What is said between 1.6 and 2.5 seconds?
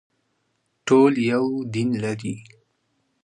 دین لري